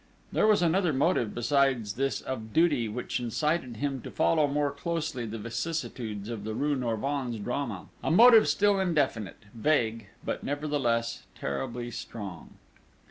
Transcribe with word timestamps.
There 0.31 0.47
was 0.47 0.63
another 0.63 0.93
motive 0.93 1.35
besides 1.35 1.93
this 1.93 2.21
of 2.21 2.53
duty 2.53 2.89
which 2.89 3.19
incited 3.19 3.77
him 3.77 4.01
to 4.01 4.09
follow 4.09 4.47
more 4.47 4.71
closely 4.71 5.27
the 5.27 5.37
vicissitudes 5.37 6.27
of 6.27 6.43
the 6.43 6.55
rue 6.55 6.75
Norvins 6.75 7.37
drama, 7.37 7.85
a 8.03 8.09
motive 8.09 8.47
still 8.47 8.79
indefinite, 8.79 9.43
vague, 9.53 10.07
but 10.25 10.43
nevertheless 10.43 11.27
terribly 11.39 11.91
strong.... 11.91 12.55